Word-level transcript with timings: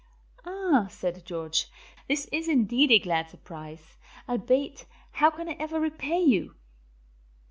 "Ah," 0.47 0.87
said 0.89 1.23
George, 1.27 1.67
"this 2.07 2.27
is 2.31 2.47
indeed 2.47 2.91
a 2.91 2.97
glad 2.97 3.29
surprise. 3.29 3.97
Albeit, 4.27 4.87
how 5.11 5.29
can 5.29 5.47
I 5.47 5.55
ever 5.59 5.79
repay 5.79 6.21
you?" 6.23 6.55